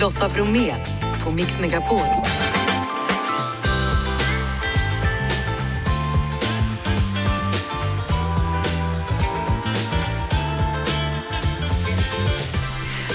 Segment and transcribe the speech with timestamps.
[0.00, 0.84] Lotta Bromé
[1.24, 1.98] på Mix Megapol.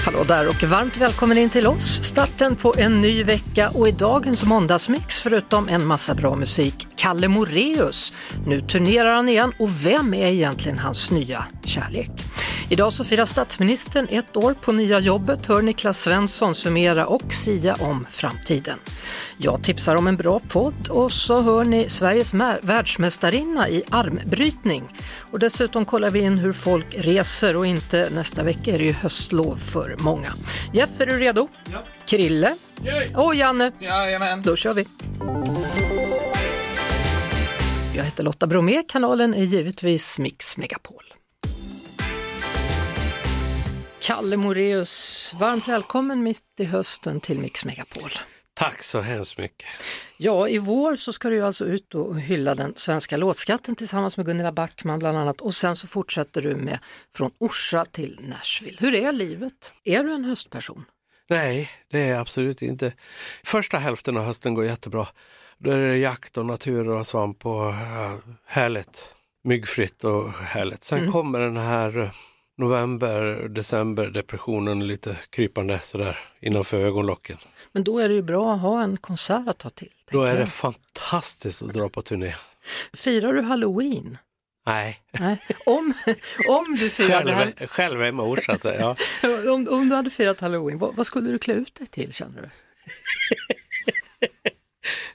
[0.04, 2.02] Hallå där och varmt välkommen in till oss.
[2.02, 7.28] Starten på en ny vecka och i dagens måndagsmix förutom en massa bra musik, Kalle
[7.28, 8.12] Moreus.
[8.46, 12.10] Nu turnerar han igen och vem är egentligen hans nya kärlek?
[12.70, 17.74] Idag så firar statsministern ett år på nya jobbet, hör Niklas Svensson summera och sia
[17.74, 18.78] om framtiden.
[19.38, 24.84] Jag tipsar om en bra podd och så hör ni Sveriges världsmästarinna i armbrytning.
[25.30, 28.92] Och dessutom kollar vi in hur folk reser och inte nästa vecka är det ju
[28.92, 30.32] höstlov för många.
[30.72, 31.48] Jeff, är du redo?
[31.72, 31.84] Ja.
[32.06, 32.56] Krille?
[32.84, 33.14] Yay.
[33.14, 33.72] Och Janne?
[33.78, 34.42] Jajamän.
[34.42, 34.86] Då kör vi!
[37.96, 41.02] Jag heter Lotta Bromé, kanalen är givetvis Mix Megapol.
[44.06, 48.10] Kalle Moreus, varmt välkommen mitt i hösten till Mix Megapol.
[48.54, 49.68] Tack så hemskt mycket.
[50.18, 54.26] Ja, i vår så ska du alltså ut och hylla den svenska låtskatten tillsammans med
[54.26, 56.78] Gunilla Backman bland annat och sen så fortsätter du med
[57.14, 58.76] Från Orsa till Nashville.
[58.80, 59.72] Hur är livet?
[59.84, 60.84] Är du en höstperson?
[61.28, 62.92] Nej, det är jag absolut inte.
[63.44, 65.08] Första hälften av hösten går jättebra.
[65.58, 69.08] Då är det jakt och natur och svamp och uh, härligt.
[69.44, 70.84] Myggfritt och härligt.
[70.84, 71.12] Sen Mm.
[71.12, 72.10] kommer den här
[72.56, 77.36] november, december depressionen lite krypande sådär innanför ögonlocken.
[77.72, 79.92] Men då är det ju bra att ha en konsert att ta till.
[80.10, 80.48] Då är det jag.
[80.48, 82.34] fantastiskt att dra på turné.
[82.92, 84.18] Firar du halloween?
[84.66, 85.38] Nej, Nej.
[85.66, 85.94] Om,
[86.48, 88.58] om, du firade, själv, själv är man orsa.
[88.58, 88.96] så, Ja.
[89.52, 92.42] om, om du hade firat halloween, vad, vad skulle du klä ut dig till känner
[92.42, 92.48] du?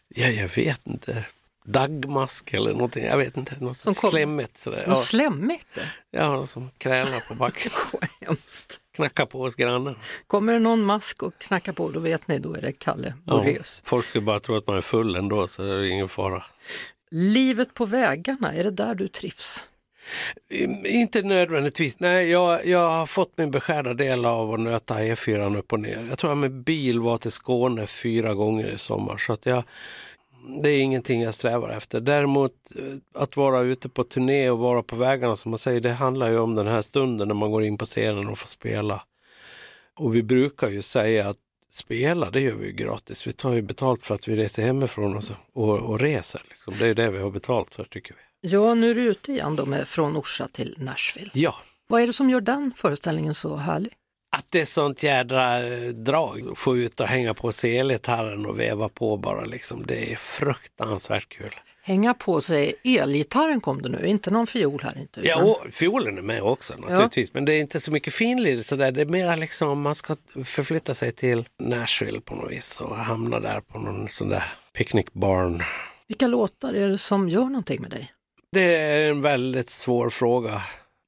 [0.21, 1.25] ja, jag vet inte.
[1.65, 3.55] Dagmask eller någonting, jag vet inte.
[3.59, 4.77] Något Som slemmigt sådär.
[4.87, 5.03] Något Ja.
[5.03, 5.67] slemmigt?
[6.11, 7.71] Ja, någon som krälar på backen.
[8.21, 8.79] Hemskt.
[8.95, 9.95] Knackar på hos grannen.
[10.27, 13.33] Kommer det någon mask och knackar på, då vet ni, då är det Kalle Ja,
[13.37, 13.81] Moraeus.
[13.85, 16.43] folk skulle bara tro att man är full ändå så det är ingen fara.
[17.11, 19.65] Livet på vägarna, är det där du trivs?
[20.85, 21.99] Inte nödvändigtvis.
[21.99, 26.05] Nej, jag, jag har fått min beskärda del av att nöta E4 upp och ner.
[26.09, 29.17] Jag tror jag med bil var till Skåne fyra gånger i sommar.
[29.17, 29.63] Så att jag,
[30.63, 32.01] det är ingenting jag strävar efter.
[32.01, 35.91] Däremot eh, att vara ute på turné och vara på vägarna som man säger, det
[35.91, 39.03] handlar ju om den här stunden när man går in på scenen och får spela.
[39.95, 41.37] Och vi brukar ju säga att
[41.69, 43.27] spela, det gör vi ju gratis.
[43.27, 46.41] Vi tar ju betalt för att vi reser hemifrån och, så, och, och reser.
[46.49, 46.73] Liksom.
[46.79, 48.49] Det är det vi har betalt för tycker vi.
[48.49, 51.31] Ja, nu är du ute igen då med Från Orsa till Nashville.
[51.33, 51.55] Ja,
[51.87, 53.93] Vad är det som gör den föreställningen så härlig?
[54.37, 56.53] Att det är sånt jädra eh, drag.
[56.57, 59.85] Få ut och hänga på sig elgitarren och veva på bara liksom.
[59.87, 61.55] Det är fruktansvärt kul.
[61.83, 65.21] Hänga på sig, elgitarren kom det nu, inte någon fiol här inte.
[65.23, 67.33] Ja, utan- och fiolen är med också naturligtvis.
[67.33, 68.91] Men det är inte så mycket finlir sådär.
[68.91, 70.15] Det är mer liksom man ska
[70.45, 74.43] förflytta sig till Nashville på något vis och hamna där på någon sån där
[74.73, 75.61] picknickbarn.
[76.07, 78.11] Vilka låtar är det som gör någonting med dig?
[78.51, 80.61] Det är en väldigt svår fråga.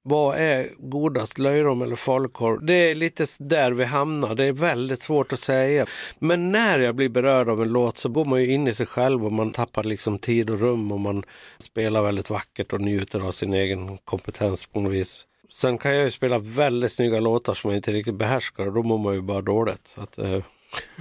[0.06, 2.66] Vad är godast, löjrom eller falukorv?
[2.66, 4.36] Det är lite där vi hamnar.
[4.36, 5.86] Det är väldigt svårt att säga.
[6.20, 8.86] Men när jag blir berörd av en låt så går man ju in i sig
[8.86, 11.24] själv och man tappar liksom tid och rum och man
[11.60, 15.20] spelar väldigt vackert och njuter av sin egen kompetens på något vis.
[15.52, 18.84] Sen kan jag ju spela väldigt snygga låtar som jag inte riktigt behärskar och då
[18.84, 19.88] mår man ju bara dåligt.
[19.88, 20.40] Så att, eh,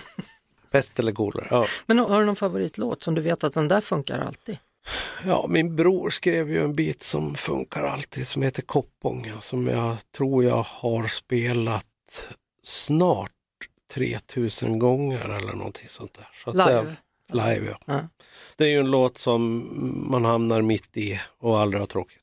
[0.71, 1.49] pest eller coolare.
[1.51, 1.67] Ja.
[1.87, 4.59] Men har du någon favoritlåt som du vet att den där funkar alltid?
[5.27, 9.97] Ja, min bror skrev ju en bit som funkar alltid som heter Koppånga som jag
[10.17, 11.87] tror jag har spelat
[12.63, 13.31] snart
[13.95, 16.29] 3000 gånger eller någonting sånt där.
[16.45, 16.97] Så Live?
[17.29, 17.79] Det, live ja.
[17.95, 18.09] Ja.
[18.57, 19.69] Det är ju en låt som
[20.11, 22.19] man hamnar mitt i och aldrig har tråkigt.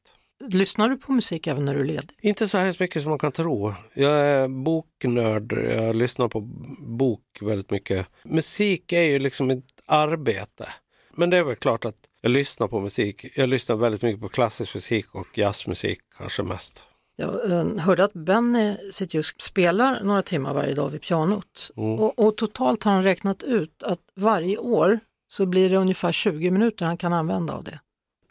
[0.47, 2.17] Lyssnar du på musik även när du är ledig?
[2.21, 3.73] Inte så hemskt mycket som man kan tro.
[3.93, 6.41] Jag är boknörd, jag lyssnar på
[6.79, 8.07] bok väldigt mycket.
[8.23, 10.69] Musik är ju liksom ett arbete.
[11.19, 13.25] Men det är väl klart att jag lyssnar på musik.
[13.35, 16.83] Jag lyssnar väldigt mycket på klassisk musik och jazzmusik kanske mest.
[17.15, 21.99] Jag eh, hörde att Benny sitter och spelar några timmar varje dag vid pianot Mm.
[21.99, 24.99] och, och totalt har han räknat ut att varje år
[25.31, 27.79] så blir det ungefär 20 minuter han kan använda av det.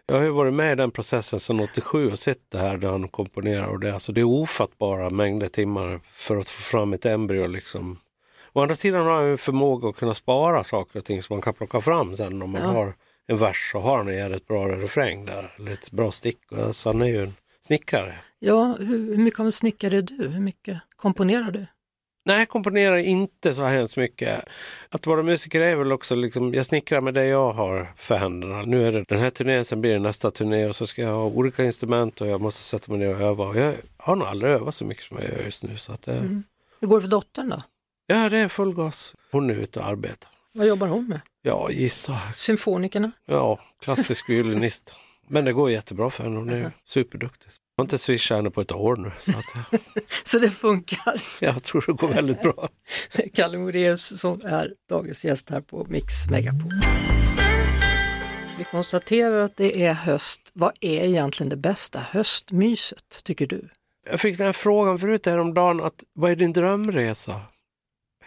[0.07, 2.91] Jag har ju varit med i den processen sedan 87 och sett det här där
[2.91, 3.95] han komponerar och det.
[3.95, 7.99] Alltså det är ofattbara mängder timmar för att få fram ett embryo liksom.
[8.59, 11.43] Å andra sidan har han ju förmåga att kunna spara saker och ting som man
[11.43, 12.69] kan plocka fram sen om man Ja.
[12.69, 12.95] har
[13.27, 15.55] en vers så har han en jävligt bra refräng där.
[15.59, 16.39] Eller ett bra stick.
[16.53, 18.15] Alltså han är ju en snickare.
[18.39, 20.29] Ja, hur, hur mycket av en snickare är du?
[20.29, 21.67] Hur mycket komponerar du?
[22.25, 24.45] Nej, jag komponerar inte så hemskt mycket.
[24.91, 28.63] Att vara musiker är väl också liksom, jag snickrar med det jag har för händerna.
[28.63, 31.13] Nu är det den här turnén, sen blir det nästa turné och så ska jag
[31.13, 33.45] ha olika instrument och jag måste sätta mig ner och öva.
[33.47, 35.77] Och jag har nog aldrig övat så mycket som jag gör just nu.
[35.77, 36.15] Så att, eh,
[36.81, 37.63] Hur går det för dottern då?
[38.11, 39.15] Ja, det är full gas.
[39.33, 40.31] Hon är ute och arbetar.
[40.53, 41.21] Vad jobbar hon med?
[41.43, 42.19] Ja, gissa.
[42.37, 43.13] Symfonikerna?
[43.27, 44.95] Ja, klassisk violinist.
[45.29, 46.37] Men det går jättebra för henne.
[46.37, 47.51] Hon är superduktig.
[47.77, 49.13] Jag har inte swishat henne på ett år nu.
[49.19, 49.81] Så att,
[50.25, 51.21] Så det funkar.
[51.41, 52.69] jag tror det går väldigt bra.
[53.35, 56.71] Kalle Moraeus som är dagens gäst här på Mix Megapol.
[58.59, 60.41] Vi konstaterar att det är höst.
[60.53, 63.69] Vad är egentligen det bästa höstmyset, tycker du?
[64.11, 67.41] Jag fick den här frågan förut häromdagen, att vad är din drömresa?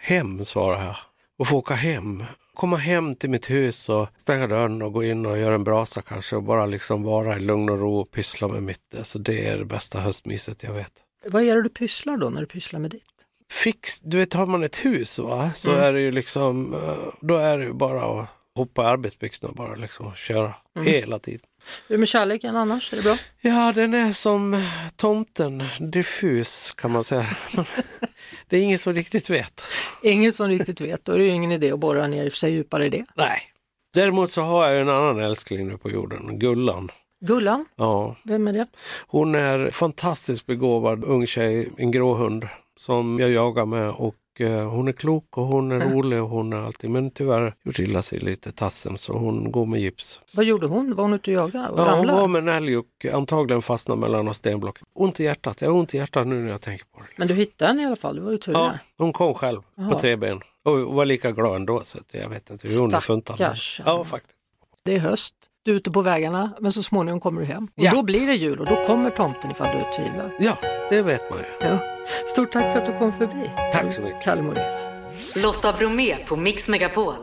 [0.04, 0.96] Hem, svarade jag.
[1.38, 2.24] Och få åka hem.
[2.54, 6.02] Komma hem till mitt hus och stänga dörren och gå in och göra en brasa
[6.02, 8.94] kanske och bara liksom vara i lugn och ro och pyssla med mitt.
[8.98, 10.92] Alltså det är det bästa höstmyset jag vet.
[11.26, 13.02] Vad är det du pysslar då när du pysslar med ditt?
[13.50, 15.82] Fix, du vet har man ett hus va, så Mm.
[15.84, 19.56] är det ju liksom, eh, då är det ju bara att hoppa i arbetsbyxorna och
[19.56, 20.54] bara liksom köra
[20.84, 21.46] hela tiden.
[21.88, 22.92] Hur är med kärleken annars?
[22.92, 23.16] Är det bra?
[23.40, 24.62] Ja, den är som
[24.96, 27.26] tomten, diffus kan man säga.
[28.48, 29.62] det är ingen som riktigt vet.
[30.02, 32.86] Ingen som riktigt vet, då är det ju ingen idé att borra ner sig djupare
[32.86, 33.04] i det.
[33.14, 33.40] Nej.
[33.94, 36.88] Däremot så har jag en annan älskling nu på jorden, Gullan.
[37.24, 38.66] Gullan, Ja, vem är det?
[39.06, 44.14] hon är fantastiskt begåvad ung tjej, en grå hund som jag jagar med och
[44.48, 48.02] hon är klok och hon är rolig och hon är alltid, men tyvärr gjort illa
[48.02, 50.20] sig lite tassen så hon går med gips.
[50.36, 50.94] Vad gjorde hon?
[50.94, 54.00] Var hon ute och jagade och Ja, hon var med en älg och antagligen fastnade
[54.00, 54.78] mellan några stenblock.
[54.94, 57.06] Ont i hjärtat, jag har ont i hjärtat nu när jag tänker på det.
[57.16, 59.60] Men du hittade henne i alla fall, det var ju tur Ja, hon kom själv
[59.74, 59.90] Jaha.
[59.90, 62.94] på tre ben och var lika glad ändå så att jag vet inte hur hon
[62.94, 63.54] är funtad.
[63.84, 64.36] Ja, faktiskt.
[64.84, 65.34] Det är höst,
[65.64, 67.64] du är ute på vägarna, men så småningom kommer du hem.
[67.64, 67.90] Och Ja.
[67.94, 70.32] då blir det jul och då kommer tomten ifall du tvivlar.
[70.40, 70.56] Ja,
[70.90, 71.44] det vet man ju.
[71.68, 71.78] Ja.
[72.26, 73.50] Stort tack för att du kom förbi.
[73.72, 74.22] Tack så mycket.
[74.22, 74.86] Kalle Moraeus.
[75.42, 77.14] Lotta Bromé på Mix Megapol.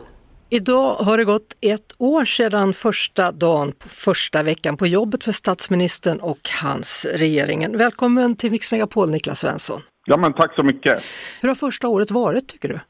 [0.52, 5.32] Idag har det gått ett år sedan första dagen, på första veckan på jobbet för
[5.32, 7.78] statsministern och hans regeringen.
[7.78, 9.82] Välkommen till Mix Megapol, Niklas Svensson.
[10.04, 11.02] Ja, men tack så mycket.
[11.40, 12.80] Hur har första året varit tycker du?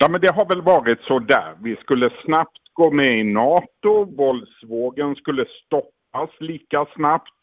[0.00, 1.54] Ja, men det har väl varit så där.
[1.62, 7.33] Vi skulle snabbt gå med i NATO, våldsvågen skulle stoppas lika snabbt,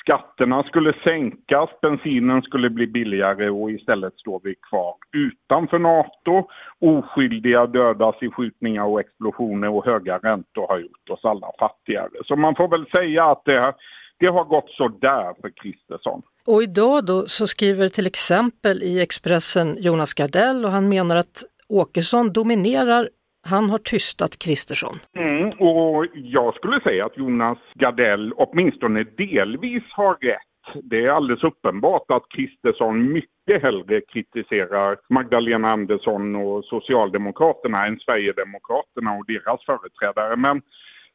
[0.00, 6.48] skatterna skulle sänkas, bensinen skulle bli billigare och istället står vi kvar utanför NATO.
[6.78, 12.10] Oskyldiga dödas i skjutningar och explosioner och höga räntor har gjort oss alla fattigare.
[12.24, 13.74] Så man får väl säga att det,
[14.18, 16.22] det har gått så där för Kristersson.
[16.46, 21.44] Och idag då så skriver till exempel i Expressen Jonas Gardell och han menar att
[21.68, 23.08] Åkesson dominerar,
[23.42, 24.98] han har tystat Kristersson.
[25.16, 30.82] Mm, och jag skulle säga att Jonas Gardell åtminstone delvis har rätt.
[30.82, 39.12] Det är alldeles uppenbart att Kristersson mycket hellre kritiserar Magdalena Andersson och Socialdemokraterna än Sverigedemokraterna
[39.12, 40.36] och deras företrädare.
[40.36, 40.62] Men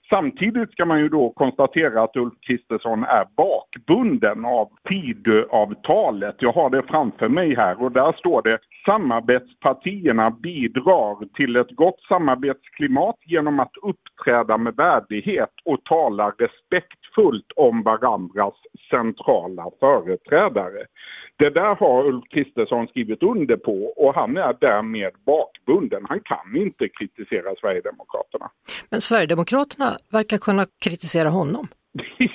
[0.10, 6.36] Samtidigt ska man ju då konstatera att Ulf Kristersson är bakbunden av Tidöavtalet.
[6.40, 12.02] Jag har det framför mig här och där står det samarbetspartierna bidrar till ett gott
[12.02, 16.31] samarbetsklimat genom att uppträda med värdighet och tala
[16.75, 18.54] respektfullt om varandras
[18.89, 20.86] centrala företrädare.
[21.38, 26.06] Det där har Ulf Kristersson skrivit under på och han är därmed bakbunden.
[26.10, 28.50] Han kan inte kritisera Sverigedemokraterna.
[28.89, 31.68] Men Sverigedemokraterna verkar kunna kritisera honom.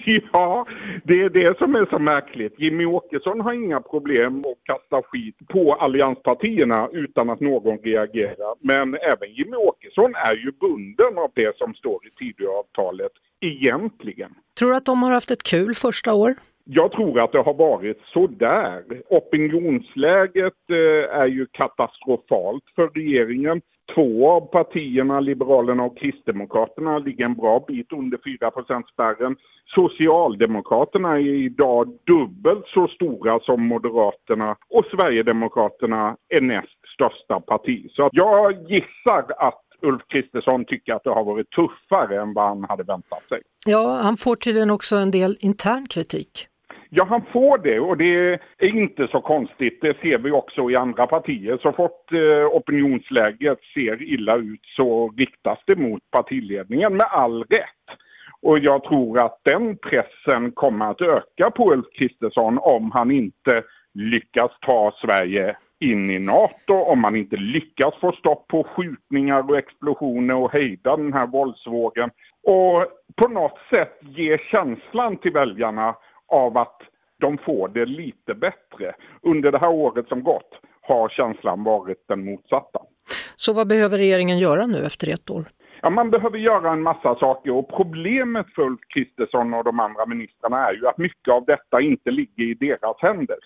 [0.33, 0.67] Ja,
[1.05, 2.55] det är det som är så märkligt.
[2.59, 8.55] Jimmy Åkesson har inga problem att kasta skit på allianspartierna utan att någon reagerar.
[8.61, 14.35] Men även Jimmy Åkesson är ju bunden av det som står i Tidöavtalet egentligen.
[14.59, 16.35] Tror du att de har haft ett kul första år?
[16.65, 18.83] Jag tror att det har varit så där.
[19.09, 23.61] Opinionsläget eh, är ju katastrofalt för regeringen.
[23.95, 29.37] Två av partierna, Liberalerna och Kristdemokraterna, ligger en bra bit under 4 spärren.
[29.75, 37.91] Socialdemokraterna är idag dubbelt så stora som Moderaterna och Sverigedemokraterna är näst största parti.
[37.91, 42.65] Så jag gissar att Ulf Kristersson tycker att det har varit tuffare än vad han
[42.69, 43.41] hade väntat sig.
[43.67, 46.47] Ja, han får tydligen också en del intern kritik.
[46.93, 49.79] Ja, han får det och det är inte så konstigt.
[49.81, 51.59] Det ser vi också i andra partier.
[51.63, 57.99] Så fort eh, opinionsläget ser illa ut så riktas det mot partiledningen med all rätt.
[58.43, 63.63] Och jag tror att den pressen kommer att öka på Ulf Kristersson om han inte
[63.95, 69.59] lyckas ta Sverige in i NATO, om man inte lyckas få stopp på skjutningar och
[69.59, 72.11] explosioner och hejda den här våldsvågen.
[72.43, 75.95] Och på något sätt ge känslan till väljarna
[76.29, 76.83] av att
[77.21, 78.95] de får det lite bättre.
[79.23, 82.81] Under det här året som gått har känslan varit den motsatta.
[83.37, 85.45] Så vad behöver regeringen göra nu efter ett år?
[85.83, 90.07] Ja, man behöver göra en massa saker och problemet för Ulf Kristersson och de andra
[90.07, 93.39] ministrarna är ju att mycket av detta inte ligger i deras händer.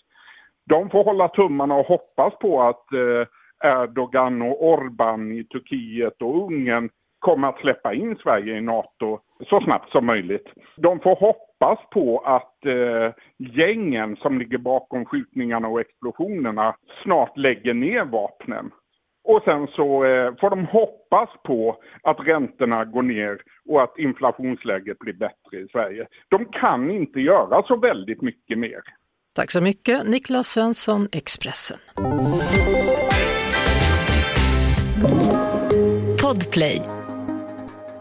[0.66, 3.26] De får hålla tummarna och hoppas på att eh,
[3.73, 9.18] Erdogan och Orban i Turkiet och Ungern kommer att släppa in Sverige i NATO
[9.50, 10.49] så snabbt som möjligt.
[10.76, 17.75] De får hoppas på att eh, gängen som ligger bakom skjutningarna och explosionerna snart lägger
[17.75, 18.71] ner vapnen.
[19.25, 24.99] Och sen så eh, får de hoppas på att räntorna går ner och att inflationsläget
[24.99, 26.06] blir bättre i Sverige.
[26.28, 28.80] De kan inte göra så väldigt mycket mer.
[29.36, 31.78] Tack så mycket Niklas Svensson, Expressen.
[36.20, 36.80] Podplay.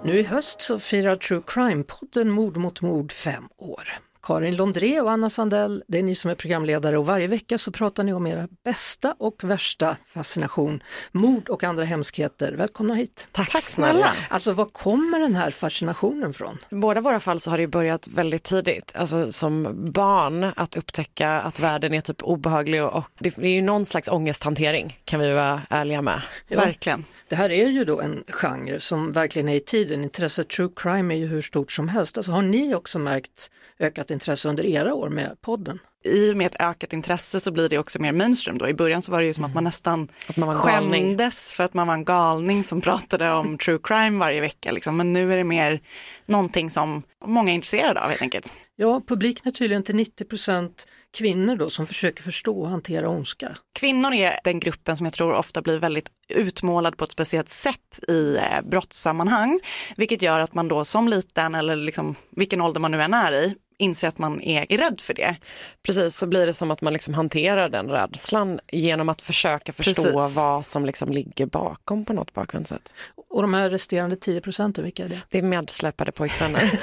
[0.03, 3.89] Nu i höst så firar True Crime-podden Mord mot mord fem år.
[4.24, 7.72] Karin Londré och Anna Sandell, det är ni som är programledare och varje vecka så
[7.72, 12.53] pratar ni om era bästa och värsta fascination, mord och andra hemskheter.
[12.53, 13.27] Välkomna hit!
[13.32, 14.12] Tack, Tack snälla!
[14.30, 16.58] Alltså var kommer den här fascinationen från?
[16.70, 21.30] I båda våra fall så har det börjat väldigt tidigt, alltså som barn att upptäcka
[21.30, 25.34] att världen är typ obehaglig och, och det är ju någon slags ångesthantering kan vi
[25.34, 26.22] vara ärliga med.
[26.48, 26.60] Ja.
[26.60, 27.06] Verkligen.
[27.27, 30.03] Det här är ju då en genre som verkligen är i tiden.
[30.03, 32.18] Intresset true crime är ju hur stort som helst.
[32.18, 33.50] Alltså har ni också märkt
[33.80, 35.79] ökat intresse under era år med podden?
[36.05, 38.67] I och med ett ökat intresse så blir det också mer mainstream då.
[38.67, 41.74] I början så var det ju som att man nästan att man skämdes för att
[41.74, 44.72] man var en galning som pratade om true crime varje vecka.
[44.72, 44.98] Liksom.
[44.98, 45.79] Men nu är det mer
[46.25, 48.53] någonting som många är intresserade av helt enkelt.
[48.75, 50.70] Ja, publiken är tydligen till 90%
[51.17, 53.58] kvinnor då som försöker förstå och hantera ondska.
[53.79, 58.00] Kvinnor är den gruppen som jag tror ofta blir väldigt utmålad på ett speciellt sätt
[58.08, 59.60] i eh, brottssammanhang,
[59.96, 63.34] vilket gör att man då som liten eller liksom vilken ålder man nu än är
[63.34, 65.36] i inser att man är, rädd för det.
[65.84, 70.03] Precis, så blir det som att man liksom hanterar den rädslan genom att försöka förstå
[70.03, 70.38] Precis.
[70.38, 72.94] vad som liksom ligger bakom på något bakvänt sätt.
[73.30, 75.22] Och de här resterande 10 procenten, vilka är det?
[75.30, 76.80] Det är medsläpade pojkvänner.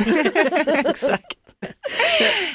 [0.90, 1.38] Exakt.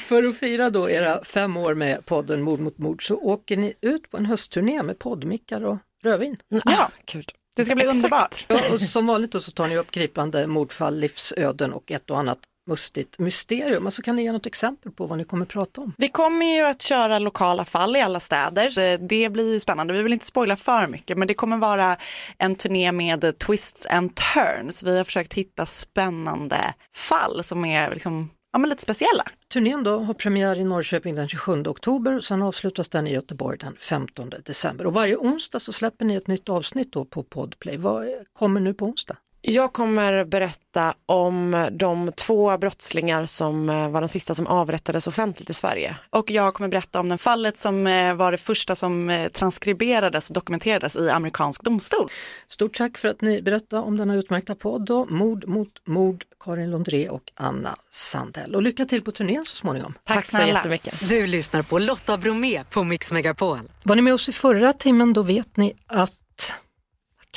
[0.04, 3.74] För att fira då era fem år med podden Mord mot mord så åker ni
[3.80, 6.36] ut på en höstturné med poddmickar och rödvin.
[6.48, 7.24] Ja, ja kul.
[7.56, 7.96] Det ska bli Exakt.
[7.96, 8.72] underbart.
[8.72, 12.38] Och som vanligt då så tar ni upp gripande mordfall, livsöden och ett och annat
[12.66, 13.86] mustigt mysterium.
[13.86, 15.92] Alltså kan ni ge något exempel på vad ni kommer prata om?
[15.98, 18.98] Vi kommer ju att köra lokala fall i alla städer.
[19.08, 19.94] Det blir ju spännande.
[19.94, 21.96] Vi vill inte spoila för mycket men det kommer vara
[22.38, 24.82] en turné med twists and turns.
[24.82, 29.24] Vi har försökt hitta spännande fall som är liksom ja, lite speciella.
[29.52, 33.76] Turnén då har premiär i Norrköping den 27 oktober, sen avslutas den i Göteborg den
[33.76, 34.86] 15 december.
[34.86, 37.76] Och varje onsdag så släpper ni ett nytt avsnitt då på Podplay.
[37.76, 39.16] Vad kommer nu på onsdag?
[39.40, 45.50] Jag kommer berätta om de två brottslingar som eh, var de sista som avrättades offentligt
[45.50, 45.96] i Sverige.
[46.10, 50.30] Och jag kommer berätta om det fallet som eh, var det första som eh, transkriberades
[50.30, 52.08] och dokumenterades i amerikansk domstol.
[52.48, 54.86] Stort tack för att ni berättade om denna utmärkta podd.
[54.86, 55.04] Då.
[55.04, 58.54] Mord mot mord, Karin Londré och Anna Sandell.
[58.54, 59.94] Och lycka till på turnén så småningom.
[60.04, 61.08] Tack, tack så jättemycket.
[61.08, 63.60] Du lyssnar på Lotta Bromé på Mix Megapol.
[63.82, 66.12] Var ni med oss i förra timmen då vet ni att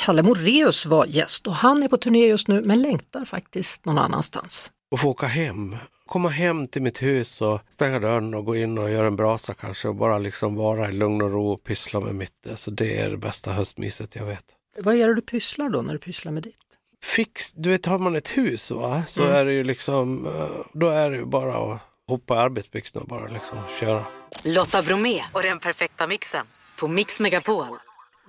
[0.06, 3.98] Kalle Moreus var gäst och han är på turné just nu men längtar faktiskt någon
[3.98, 4.72] annanstans.
[4.92, 5.76] Och få åka hem,
[6.06, 9.54] komma hem till mitt hus och stänga dörren och gå in och göra en brasa
[9.54, 12.48] kanske och bara liksom vara i lugn och ro och pyssla med mitt.
[12.50, 14.46] Alltså det är det bästa höstmyset jag vet.
[14.78, 16.56] Vad är det du pysslar då när du pysslar med ditt?
[17.04, 19.36] Fix, du vet har man ett hus va, så mm.
[19.36, 20.32] är det ju liksom, eh,
[20.74, 24.04] då är det ju bara att hoppa i arbetsbyxorna och bara liksom köra.
[24.46, 26.46] Lotta Bromé och den perfekta mixen
[26.80, 27.78] på Mix Megapol.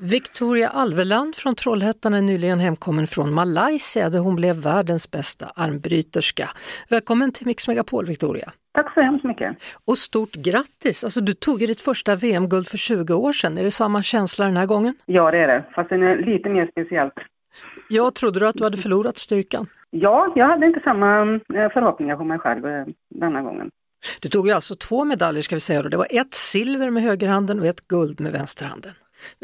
[0.03, 6.49] Victoria Alveland från Trollhättan är nyligen hemkommen från Malaysia där hon blev världens bästa armbryterska.
[6.91, 8.51] Välkommen till Mix Megapol Victoria!
[8.73, 9.57] Tack så hemskt mycket!
[9.85, 11.05] Och stort grattis!
[11.05, 13.59] Alltså, du tog ju ditt första VM-guld för 20 år sedan.
[13.59, 14.95] Är det samma känsla den här gången?
[15.07, 17.15] Ja, det är det, fast den är lite mer speciellt.
[17.89, 19.67] Jag trodde du att du hade förlorat styrkan?
[19.91, 21.23] Ja, jag hade inte samma
[21.55, 23.71] eh, förhoppningar på mig själv eh, denna gången.
[24.21, 27.61] Du tog ju alltså två medaljer ska vi säga, det var ett silver med högerhanden
[27.61, 28.93] och ett guld med vänsterhanden.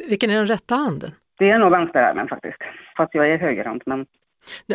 [0.09, 1.11] Vilken är den rätta handen?
[1.39, 2.59] Det är nog vänsterarmen faktiskt,
[2.97, 3.83] fast jag är högerhand.
[3.87, 4.01] Men...
[4.01, 4.07] N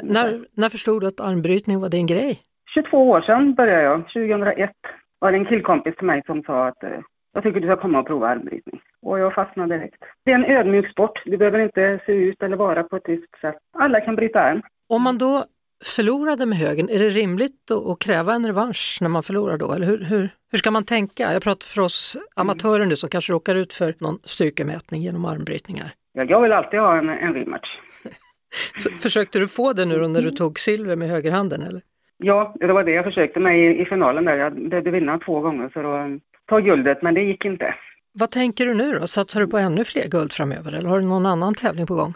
[0.03, 2.39] när, när förstod du att armbrytning var din grej?
[2.73, 3.99] 22 år sedan började jag.
[4.01, 4.71] 2001
[5.19, 6.89] var det en killkompis till mig som sa att eh,
[7.33, 8.81] jag tycker du ska komma och prova armbrytning.
[9.01, 10.03] Och jag fastnade direkt.
[10.25, 11.21] Det är en ödmjuk sport.
[11.25, 13.57] Du behöver inte se ut eller vara på ett visst sätt.
[13.77, 14.61] Alla kan bryta arm.
[14.89, 15.45] Om man då
[15.85, 19.73] förlorade med högen, är det rimligt att kräva en revansch när man förlorar då?
[19.73, 21.33] Eller hur, hur, hur ska man tänka?
[21.33, 25.93] Jag pratar för oss amatörer nu som kanske råkar ut för någon styrkemätning genom armbrytningar.
[26.13, 27.69] Ja, jag vill alltid ha en, en rematch.
[28.77, 31.81] Så, försökte du få det nu då när du tog silver med högerhanden eller?
[32.17, 34.37] Ja, det var det jag försökte med i, i finalen där.
[34.37, 37.75] Jag behövde vinna två gånger för att ta guldet, men det gick inte.
[38.13, 39.07] Vad tänker du nu då?
[39.07, 42.13] Satsar du på ännu fler guld framöver eller har du någon annan tävling på gång?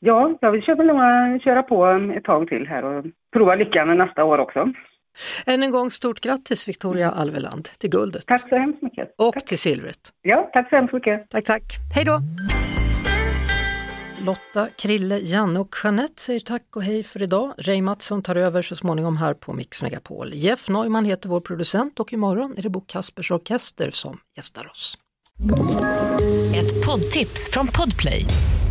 [0.00, 1.86] Ja, jag vill köra, köra på
[2.16, 4.72] ett tag till här och prova lyckan nästa år också.
[5.46, 8.26] Än en gång stort grattis Victoria Alveland till guldet.
[8.26, 9.14] Tack så hemskt mycket.
[9.18, 9.44] Och tack.
[9.44, 10.12] till silvret.
[10.22, 11.30] Ja, tack så hemskt mycket.
[11.30, 11.62] Tack, tack.
[11.94, 12.18] Hej då!
[14.26, 17.52] Lotta, Krille, Janne och Jeanette säger tack och hej för idag.
[17.58, 20.34] Ray Mattsson tar över så småningom här på Mix Megapol.
[20.34, 24.98] Jeff Neumann heter vår producent och imorgon är det Bo Kaspers Orkester som gästar oss.
[26.56, 28.24] Ett poddtips från Podplay.